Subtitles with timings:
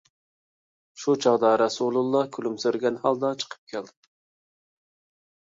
[1.01, 4.11] شۇ چاغدا رەسۇلىللا كۈلۈمسىرىگەن ھالدا چىقىپ كەلدى.